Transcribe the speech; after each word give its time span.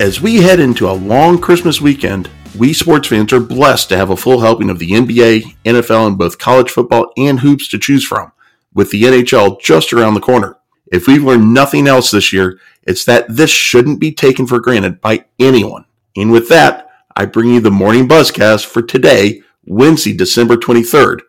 As 0.00 0.18
we 0.18 0.36
head 0.36 0.60
into 0.60 0.88
a 0.88 0.92
long 0.92 1.38
Christmas 1.38 1.82
weekend, 1.82 2.30
we 2.56 2.72
sports 2.72 3.08
fans 3.08 3.34
are 3.34 3.38
blessed 3.38 3.90
to 3.90 3.98
have 3.98 4.08
a 4.08 4.16
full 4.16 4.40
helping 4.40 4.70
of 4.70 4.78
the 4.78 4.92
NBA, 4.92 5.56
NFL, 5.66 6.06
and 6.06 6.16
both 6.16 6.38
college 6.38 6.70
football 6.70 7.12
and 7.18 7.40
hoops 7.40 7.68
to 7.68 7.78
choose 7.78 8.02
from, 8.02 8.32
with 8.72 8.90
the 8.92 9.02
NHL 9.02 9.60
just 9.60 9.92
around 9.92 10.14
the 10.14 10.20
corner. 10.20 10.56
If 10.90 11.06
we've 11.06 11.22
learned 11.22 11.52
nothing 11.52 11.86
else 11.86 12.10
this 12.10 12.32
year, 12.32 12.58
it's 12.84 13.04
that 13.04 13.26
this 13.28 13.50
shouldn't 13.50 14.00
be 14.00 14.10
taken 14.10 14.46
for 14.46 14.58
granted 14.58 15.02
by 15.02 15.26
anyone. 15.38 15.84
And 16.16 16.32
with 16.32 16.48
that, 16.48 16.88
I 17.14 17.26
bring 17.26 17.50
you 17.50 17.60
the 17.60 17.70
morning 17.70 18.08
buzzcast 18.08 18.64
for 18.64 18.80
today, 18.80 19.42
Wednesday, 19.66 20.16
December 20.16 20.56
23rd. 20.56 21.20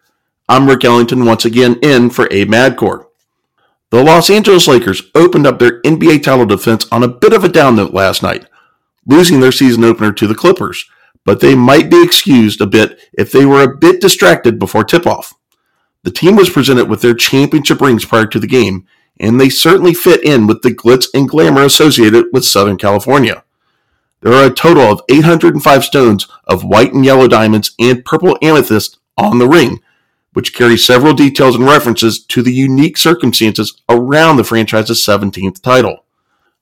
I'm 0.48 0.70
Rick 0.70 0.86
Ellington 0.86 1.26
once 1.26 1.44
again 1.44 1.78
in 1.84 2.10
for 2.10 2.30
Abe 2.32 2.48
Madkour. 2.48 3.08
The 3.90 4.02
Los 4.02 4.30
Angeles 4.30 4.70
Lakers 4.70 5.12
opened 5.14 5.46
up 5.46 5.60
their 5.60 5.82
NBA 5.82 6.24
title 6.24 6.46
defense 6.46 6.88
on 6.90 7.04
a 7.04 7.10
bit 7.10 7.34
of 7.34 7.44
a 7.44 7.50
down 7.50 7.76
note 7.76 7.94
last 7.94 8.24
night 8.24 8.46
losing 9.06 9.40
their 9.40 9.52
season 9.52 9.84
opener 9.84 10.12
to 10.12 10.28
the 10.28 10.36
Clippers, 10.36 10.86
but 11.26 11.40
they 11.40 11.56
might 11.56 11.90
be 11.90 12.04
excused 12.04 12.62
a 12.62 12.68
bit 12.68 13.00
if 13.14 13.32
they 13.32 13.46
were 13.46 13.62
a 13.62 13.78
bit 13.78 14.02
distracted 14.02 14.60
before 14.60 14.84
tip 14.84 15.06
off. 15.06 15.34
The 16.04 16.12
team 16.12 16.36
was 16.36 16.50
presented 16.50 16.90
with 16.90 17.02
their 17.02 17.14
championship 17.14 17.80
rings 17.80 18.06
prior 18.06 18.26
to 18.28 18.40
the 18.40 18.48
game, 18.48 18.88
and 19.20 19.40
they 19.40 19.50
certainly 19.50 19.94
fit 19.94 20.24
in 20.24 20.48
with 20.48 20.64
the 20.64 20.74
glitz 20.74 21.08
and 21.14 21.30
glamour 21.30 21.64
associated 21.64 22.26
with 22.34 22.46
Southern 22.46 22.78
California. 22.78 23.44
There 24.22 24.34
are 24.34 24.46
a 24.46 24.54
total 24.54 24.84
of 24.84 25.02
805 25.10 25.84
stones 25.84 26.28
of 26.46 26.64
white 26.64 26.94
and 26.94 27.06
yellow 27.06 27.28
diamonds 27.28 27.74
and 27.80 28.06
purple 28.06 28.38
amethyst 28.42 28.98
on 29.18 29.40
the 29.40 29.48
ring, 29.48 29.80
which 30.34 30.56
carry 30.56 30.78
several 30.78 31.14
details 31.14 31.56
and 31.56 31.66
references 31.66 32.24
to 32.26 32.42
the 32.42 32.54
unique 32.54 32.98
circumstances 32.98 33.82
around 33.90 34.38
the 34.38 34.44
franchise's 34.44 35.06
17th 35.06 35.62
title. 35.62 36.06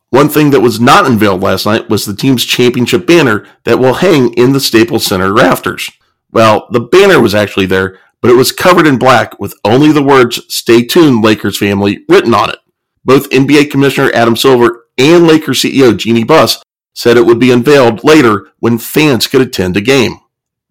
One 0.10 0.30
thing 0.30 0.50
that 0.52 0.62
was 0.62 0.80
not 0.80 1.06
unveiled 1.06 1.42
last 1.42 1.66
night 1.66 1.90
was 1.90 2.06
the 2.06 2.16
team's 2.16 2.44
championship 2.44 3.06
banner 3.06 3.46
that 3.64 3.78
will 3.78 3.96
hang 3.96 4.34
in 4.34 4.54
the 4.54 4.60
Staples 4.60 5.06
Center 5.06 5.34
rafters. 5.34 5.90
Well, 6.32 6.68
the 6.72 6.80
banner 6.80 7.22
was 7.22 7.36
actually 7.36 7.68
there, 7.68 8.00
but 8.22 8.32
it 8.32 8.36
was 8.36 8.52
covered 8.52 8.88
in 8.88 8.98
black 8.98 9.40
with 9.40 9.54
only 9.64 9.92
the 9.92 10.04
words 10.04 10.42
Stay 10.54 10.84
tuned, 10.84 11.24
Lakers 11.24 11.58
family 11.58 12.06
written 12.10 12.34
on 12.34 12.50
it. 12.50 12.58
Both 13.06 13.30
NBA 13.30 13.70
Commissioner 13.70 14.12
Adam 14.14 14.36
Silver 14.36 14.88
and 14.98 15.28
Lakers 15.28 15.62
CEO 15.62 15.96
Jeanie 15.96 16.24
Buss 16.24 16.62
said 16.94 17.16
it 17.16 17.26
would 17.26 17.40
be 17.40 17.52
unveiled 17.52 18.04
later 18.04 18.52
when 18.60 18.78
fans 18.80 19.28
could 19.28 19.42
attend 19.42 19.78
a 19.78 19.82
game. 19.82 20.20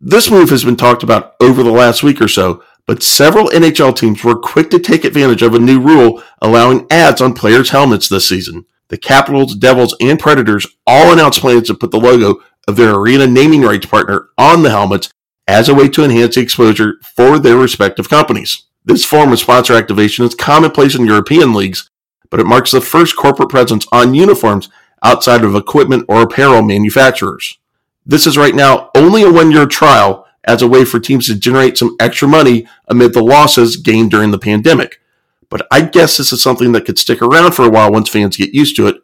This 0.00 0.30
move 0.30 0.50
has 0.50 0.64
been 0.64 0.76
talked 0.76 1.02
about 1.02 1.34
over 1.40 1.62
the 1.62 1.70
last 1.72 2.02
week 2.02 2.20
or 2.20 2.28
so, 2.28 2.62
but 2.86 3.02
several 3.02 3.48
NHL 3.48 3.96
teams 3.96 4.22
were 4.22 4.38
quick 4.38 4.68
to 4.70 4.78
take 4.78 5.04
advantage 5.04 5.42
of 5.42 5.54
a 5.54 5.58
new 5.58 5.80
rule 5.80 6.22
allowing 6.42 6.86
ads 6.90 7.20
on 7.20 7.34
players' 7.34 7.70
helmets 7.70 8.08
this 8.08 8.28
season 8.28 8.66
the 8.88 8.98
Capitals, 8.98 9.54
Devils, 9.54 9.94
and 10.00 10.18
Predators 10.18 10.66
all 10.86 11.12
announced 11.12 11.40
plans 11.40 11.68
to 11.68 11.74
put 11.74 11.90
the 11.90 12.00
logo 12.00 12.42
of 12.66 12.76
their 12.76 12.94
arena 12.94 13.26
naming 13.26 13.62
rights 13.62 13.86
partner 13.86 14.28
on 14.36 14.62
the 14.62 14.70
helmets 14.70 15.10
as 15.46 15.68
a 15.68 15.74
way 15.74 15.88
to 15.88 16.04
enhance 16.04 16.34
the 16.34 16.40
exposure 16.40 16.94
for 17.02 17.38
their 17.38 17.56
respective 17.56 18.08
companies. 18.08 18.64
This 18.84 19.04
form 19.04 19.32
of 19.32 19.38
sponsor 19.38 19.74
activation 19.74 20.24
is 20.24 20.34
commonplace 20.34 20.94
in 20.94 21.06
European 21.06 21.52
leagues, 21.52 21.90
but 22.30 22.40
it 22.40 22.46
marks 22.46 22.70
the 22.70 22.80
first 22.80 23.16
corporate 23.16 23.48
presence 23.48 23.86
on 23.92 24.14
uniforms 24.14 24.68
outside 25.02 25.44
of 25.44 25.54
equipment 25.54 26.04
or 26.08 26.22
apparel 26.22 26.62
manufacturers. 26.62 27.58
This 28.04 28.26
is 28.26 28.38
right 28.38 28.54
now 28.54 28.90
only 28.94 29.22
a 29.22 29.32
one 29.32 29.50
year 29.50 29.66
trial 29.66 30.26
as 30.44 30.62
a 30.62 30.68
way 30.68 30.84
for 30.84 30.98
teams 30.98 31.26
to 31.26 31.38
generate 31.38 31.76
some 31.76 31.96
extra 32.00 32.26
money 32.26 32.66
amid 32.88 33.12
the 33.12 33.22
losses 33.22 33.76
gained 33.76 34.10
during 34.10 34.30
the 34.30 34.38
pandemic. 34.38 35.00
But 35.50 35.66
I 35.70 35.82
guess 35.82 36.16
this 36.16 36.32
is 36.32 36.42
something 36.42 36.72
that 36.72 36.84
could 36.84 36.98
stick 36.98 37.22
around 37.22 37.52
for 37.52 37.64
a 37.64 37.70
while 37.70 37.92
once 37.92 38.08
fans 38.08 38.36
get 38.36 38.54
used 38.54 38.76
to 38.76 38.86
it, 38.86 38.96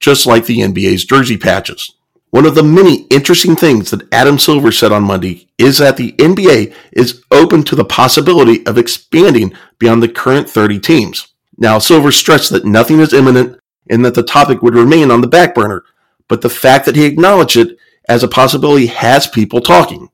just 0.00 0.26
like 0.26 0.46
the 0.46 0.58
NBA's 0.58 1.04
jersey 1.04 1.36
patches. 1.36 1.94
One 2.30 2.46
of 2.46 2.54
the 2.54 2.62
many 2.62 3.02
interesting 3.10 3.56
things 3.56 3.90
that 3.90 4.12
Adam 4.12 4.38
Silver 4.38 4.72
said 4.72 4.90
on 4.90 5.02
Monday 5.02 5.48
is 5.58 5.78
that 5.78 5.98
the 5.98 6.12
NBA 6.12 6.74
is 6.92 7.22
open 7.30 7.62
to 7.64 7.76
the 7.76 7.84
possibility 7.84 8.66
of 8.66 8.78
expanding 8.78 9.52
beyond 9.78 10.02
the 10.02 10.08
current 10.08 10.48
30 10.48 10.80
teams. 10.80 11.28
Now, 11.58 11.78
Silver 11.78 12.10
stressed 12.10 12.50
that 12.50 12.64
nothing 12.64 13.00
is 13.00 13.12
imminent 13.12 13.60
and 13.90 14.04
that 14.04 14.14
the 14.14 14.22
topic 14.22 14.62
would 14.62 14.74
remain 14.74 15.10
on 15.10 15.20
the 15.20 15.26
back 15.26 15.54
burner, 15.54 15.84
but 16.26 16.40
the 16.40 16.48
fact 16.48 16.86
that 16.86 16.96
he 16.96 17.04
acknowledged 17.04 17.56
it 17.56 17.76
as 18.08 18.22
a 18.22 18.28
possibility 18.28 18.86
has 18.86 19.26
people 19.26 19.60
talking, 19.60 20.08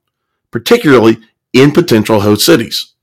particularly 0.51 1.19
in 1.53 1.71
potential 1.71 2.21
host 2.21 2.45
cities. 2.45 2.95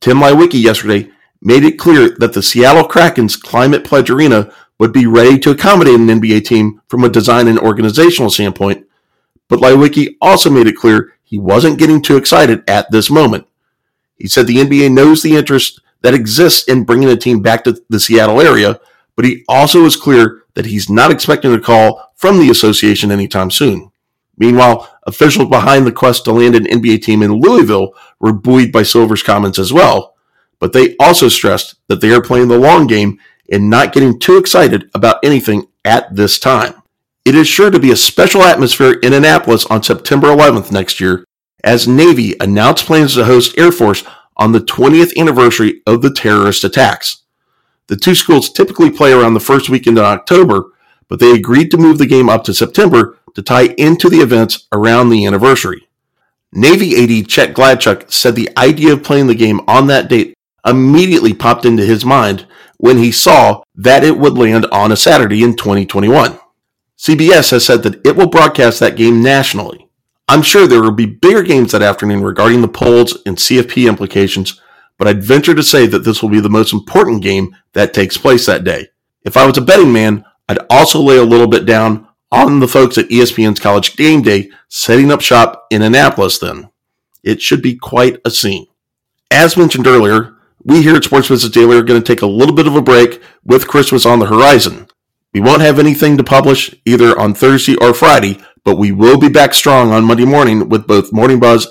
Tim 0.00 0.18
Leiweke 0.18 0.60
yesterday 0.60 1.10
made 1.42 1.64
it 1.64 1.78
clear 1.78 2.16
that 2.18 2.32
the 2.32 2.42
Seattle 2.42 2.84
Kraken's 2.84 3.36
Climate 3.36 3.84
Pledge 3.84 4.10
Arena 4.10 4.52
would 4.78 4.92
be 4.92 5.06
ready 5.06 5.38
to 5.38 5.50
accommodate 5.50 5.94
an 5.94 6.08
NBA 6.08 6.44
team 6.44 6.80
from 6.88 7.04
a 7.04 7.08
design 7.08 7.48
and 7.48 7.58
organizational 7.58 8.30
standpoint, 8.30 8.86
but 9.48 9.60
Leiweke 9.60 10.16
also 10.20 10.50
made 10.50 10.66
it 10.66 10.76
clear 10.76 11.14
he 11.22 11.38
wasn't 11.38 11.78
getting 11.78 12.02
too 12.02 12.16
excited 12.16 12.62
at 12.68 12.90
this 12.90 13.10
moment. 13.10 13.46
He 14.16 14.26
said 14.26 14.46
the 14.46 14.56
NBA 14.56 14.92
knows 14.92 15.22
the 15.22 15.36
interest 15.36 15.80
that 16.02 16.14
exists 16.14 16.68
in 16.68 16.84
bringing 16.84 17.08
a 17.08 17.16
team 17.16 17.40
back 17.40 17.64
to 17.64 17.80
the 17.88 18.00
Seattle 18.00 18.40
area, 18.40 18.80
but 19.16 19.24
he 19.24 19.44
also 19.48 19.82
was 19.82 19.96
clear 19.96 20.44
that 20.54 20.66
he's 20.66 20.90
not 20.90 21.10
expecting 21.10 21.52
a 21.52 21.60
call 21.60 22.12
from 22.16 22.38
the 22.38 22.50
association 22.50 23.10
anytime 23.10 23.50
soon. 23.50 23.90
Meanwhile, 24.36 24.88
officials 25.06 25.48
behind 25.48 25.86
the 25.86 25.92
quest 25.92 26.24
to 26.24 26.32
land 26.32 26.54
an 26.54 26.64
NBA 26.64 27.02
team 27.02 27.22
in 27.22 27.32
Louisville 27.32 27.94
were 28.18 28.32
buoyed 28.32 28.72
by 28.72 28.82
Silver's 28.82 29.22
comments 29.22 29.58
as 29.58 29.72
well, 29.72 30.14
but 30.60 30.72
they 30.72 30.94
also 31.00 31.28
stressed 31.28 31.74
that 31.88 32.00
they 32.00 32.12
are 32.12 32.22
playing 32.22 32.48
the 32.48 32.58
long 32.58 32.86
game 32.86 33.18
and 33.50 33.68
not 33.68 33.92
getting 33.92 34.18
too 34.18 34.36
excited 34.36 34.88
about 34.94 35.18
anything 35.24 35.66
at 35.84 36.14
this 36.14 36.38
time. 36.38 36.74
It 37.24 37.34
is 37.34 37.48
sure 37.48 37.70
to 37.70 37.80
be 37.80 37.90
a 37.90 37.96
special 37.96 38.42
atmosphere 38.42 38.92
in 39.02 39.12
Annapolis 39.12 39.66
on 39.66 39.82
September 39.82 40.28
11th 40.28 40.70
next 40.70 41.00
year 41.00 41.24
as 41.64 41.88
Navy 41.88 42.34
announced 42.40 42.86
plans 42.86 43.14
to 43.14 43.24
host 43.24 43.58
Air 43.58 43.72
Force 43.72 44.04
on 44.36 44.52
the 44.52 44.60
20th 44.60 45.16
anniversary 45.18 45.82
of 45.86 46.00
the 46.00 46.12
terrorist 46.12 46.64
attacks. 46.64 47.24
The 47.88 47.96
two 47.96 48.14
schools 48.14 48.50
typically 48.50 48.90
play 48.90 49.12
around 49.12 49.34
the 49.34 49.40
first 49.40 49.68
weekend 49.68 49.98
in 49.98 50.04
October, 50.04 50.72
but 51.08 51.18
they 51.18 51.32
agreed 51.32 51.70
to 51.72 51.76
move 51.76 51.98
the 51.98 52.06
game 52.06 52.28
up 52.28 52.44
to 52.44 52.54
September 52.54 53.18
to 53.34 53.42
tie 53.42 53.74
into 53.76 54.08
the 54.08 54.20
events 54.20 54.66
around 54.72 55.10
the 55.10 55.26
anniversary. 55.26 55.88
Navy 56.52 57.20
AD 57.20 57.28
Chet 57.28 57.54
Gladchuk 57.54 58.10
said 58.10 58.34
the 58.34 58.50
idea 58.56 58.92
of 58.92 59.04
playing 59.04 59.26
the 59.26 59.34
game 59.34 59.60
on 59.68 59.86
that 59.88 60.08
date 60.08 60.34
immediately 60.66 61.34
popped 61.34 61.64
into 61.64 61.84
his 61.84 62.04
mind 62.04 62.46
when 62.78 62.98
he 62.98 63.12
saw 63.12 63.62
that 63.74 64.04
it 64.04 64.18
would 64.18 64.38
land 64.38 64.66
on 64.72 64.92
a 64.92 64.96
Saturday 64.96 65.42
in 65.42 65.56
2021. 65.56 66.38
CBS 66.96 67.50
has 67.50 67.64
said 67.64 67.82
that 67.82 68.04
it 68.06 68.16
will 68.16 68.28
broadcast 68.28 68.80
that 68.80 68.96
game 68.96 69.22
nationally. 69.22 69.88
I'm 70.28 70.42
sure 70.42 70.66
there 70.66 70.82
will 70.82 70.92
be 70.92 71.06
bigger 71.06 71.42
games 71.42 71.72
that 71.72 71.82
afternoon 71.82 72.22
regarding 72.22 72.60
the 72.60 72.68
polls 72.68 73.18
and 73.26 73.36
CFP 73.36 73.88
implications, 73.88 74.60
but 74.96 75.08
I'd 75.08 75.24
venture 75.24 75.54
to 75.54 75.62
say 75.62 75.86
that 75.86 76.04
this 76.04 76.22
will 76.22 76.28
be 76.28 76.40
the 76.40 76.48
most 76.48 76.72
important 76.72 77.22
game 77.22 77.56
that 77.72 77.94
takes 77.94 78.16
place 78.16 78.46
that 78.46 78.64
day. 78.64 78.88
If 79.22 79.36
I 79.36 79.46
was 79.46 79.58
a 79.58 79.62
betting 79.62 79.92
man, 79.92 80.24
I'd 80.48 80.58
also 80.70 81.00
lay 81.00 81.16
a 81.16 81.24
little 81.24 81.48
bit 81.48 81.66
down 81.66 82.06
on 82.32 82.60
the 82.60 82.68
folks 82.68 82.96
at 82.96 83.08
ESPN's 83.08 83.60
College 83.60 83.96
Game 83.96 84.22
Day 84.22 84.50
setting 84.68 85.10
up 85.10 85.20
shop 85.20 85.66
in 85.70 85.82
Annapolis 85.82 86.38
then. 86.38 86.70
It 87.22 87.42
should 87.42 87.62
be 87.62 87.76
quite 87.76 88.18
a 88.24 88.30
scene. 88.30 88.66
As 89.30 89.56
mentioned 89.56 89.86
earlier, 89.86 90.36
we 90.62 90.82
here 90.82 90.94
at 90.94 91.04
Sports 91.04 91.28
Business 91.28 91.52
Daily 91.52 91.78
are 91.78 91.82
going 91.82 92.00
to 92.00 92.06
take 92.06 92.20
a 92.20 92.26
little 92.26 92.54
bit 92.54 92.66
of 92.66 92.76
a 92.76 92.82
break 92.82 93.22
with 93.44 93.66
Christmas 93.66 94.04
on 94.04 94.18
the 94.18 94.26
horizon. 94.26 94.86
We 95.32 95.40
won't 95.40 95.62
have 95.62 95.78
anything 95.78 96.18
to 96.18 96.24
publish 96.24 96.74
either 96.84 97.18
on 97.18 97.32
Thursday 97.32 97.76
or 97.76 97.94
Friday, 97.94 98.38
but 98.62 98.76
we 98.76 98.92
will 98.92 99.18
be 99.18 99.30
back 99.30 99.54
strong 99.54 99.90
on 99.90 100.04
Monday 100.04 100.26
morning 100.26 100.68
with 100.68 100.86
both 100.86 101.14
Morning 101.14 101.40
Buzz 101.40 101.66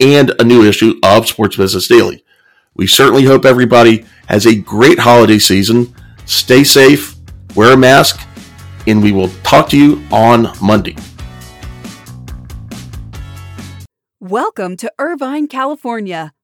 and 0.00 0.30
a 0.40 0.44
new 0.44 0.64
issue 0.64 0.98
of 1.04 1.28
Sports 1.28 1.56
Business 1.56 1.86
Daily. 1.86 2.24
We 2.74 2.88
certainly 2.88 3.24
hope 3.24 3.44
everybody 3.44 4.04
has 4.26 4.44
a 4.44 4.56
great 4.56 4.98
holiday 4.98 5.38
season. 5.38 5.94
Stay 6.24 6.64
safe, 6.64 7.14
wear 7.54 7.74
a 7.74 7.76
mask, 7.76 8.26
and 8.88 9.04
we 9.04 9.12
will 9.12 9.28
talk 9.44 9.68
to 9.68 9.78
you 9.78 10.02
on 10.10 10.52
Monday. 10.60 10.96
Welcome 14.18 14.76
to 14.78 14.92
Irvine, 14.98 15.46
California 15.46 16.32